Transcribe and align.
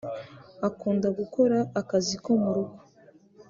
Akunda 0.67 1.07
gukora 1.19 1.57
akazi 1.81 2.15
ko 2.23 2.31
mu 2.41 2.49
rugo 2.55 2.77